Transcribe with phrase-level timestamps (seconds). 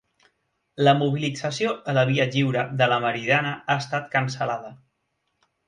[0.87, 4.77] La mobilització a la Via Lliure de la Meridiana ha estat cancel·lada